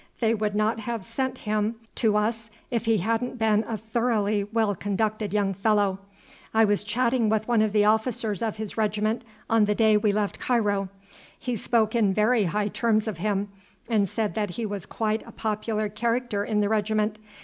[0.19, 4.73] They would not have sent him to us if he hadn't been a thoroughly well
[4.73, 5.99] conducted young fellow.
[6.55, 10.11] I was chatting with one of the officers of his regiment on the day we
[10.11, 10.89] left Cairo;
[11.37, 13.49] he spoke in very high terms of him,
[13.89, 17.19] and said that he was quite a popular character in the regiment.